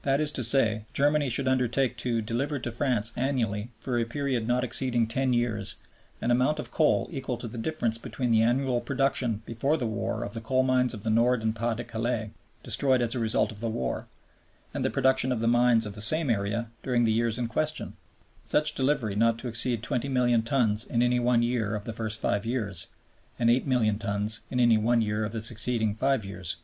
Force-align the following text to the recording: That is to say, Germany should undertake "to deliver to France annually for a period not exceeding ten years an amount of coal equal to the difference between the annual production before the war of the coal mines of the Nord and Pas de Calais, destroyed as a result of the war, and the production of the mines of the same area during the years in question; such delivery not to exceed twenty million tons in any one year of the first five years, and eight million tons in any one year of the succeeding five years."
That 0.00 0.18
is 0.18 0.32
to 0.32 0.42
say, 0.42 0.86
Germany 0.94 1.28
should 1.28 1.46
undertake 1.46 1.98
"to 1.98 2.22
deliver 2.22 2.58
to 2.58 2.72
France 2.72 3.12
annually 3.16 3.70
for 3.78 3.98
a 3.98 4.06
period 4.06 4.48
not 4.48 4.64
exceeding 4.64 5.06
ten 5.06 5.34
years 5.34 5.76
an 6.22 6.30
amount 6.30 6.58
of 6.58 6.70
coal 6.70 7.06
equal 7.10 7.36
to 7.36 7.46
the 7.46 7.58
difference 7.58 7.98
between 7.98 8.30
the 8.30 8.40
annual 8.42 8.80
production 8.80 9.42
before 9.44 9.76
the 9.76 9.86
war 9.86 10.24
of 10.24 10.32
the 10.32 10.40
coal 10.40 10.62
mines 10.62 10.94
of 10.94 11.02
the 11.02 11.10
Nord 11.10 11.42
and 11.42 11.54
Pas 11.54 11.76
de 11.76 11.84
Calais, 11.84 12.30
destroyed 12.62 13.02
as 13.02 13.14
a 13.14 13.18
result 13.18 13.52
of 13.52 13.60
the 13.60 13.68
war, 13.68 14.08
and 14.72 14.86
the 14.86 14.90
production 14.90 15.30
of 15.32 15.40
the 15.40 15.46
mines 15.46 15.84
of 15.84 15.94
the 15.94 16.00
same 16.00 16.30
area 16.30 16.70
during 16.82 17.04
the 17.04 17.12
years 17.12 17.38
in 17.38 17.46
question; 17.46 17.94
such 18.42 18.74
delivery 18.74 19.14
not 19.14 19.38
to 19.38 19.48
exceed 19.48 19.82
twenty 19.82 20.08
million 20.08 20.40
tons 20.40 20.86
in 20.86 21.02
any 21.02 21.20
one 21.20 21.42
year 21.42 21.74
of 21.74 21.84
the 21.84 21.92
first 21.92 22.20
five 22.22 22.46
years, 22.46 22.86
and 23.38 23.50
eight 23.50 23.66
million 23.66 23.98
tons 23.98 24.40
in 24.50 24.60
any 24.60 24.78
one 24.78 25.02
year 25.02 25.26
of 25.26 25.32
the 25.32 25.42
succeeding 25.42 25.92
five 25.92 26.24
years." 26.24 26.56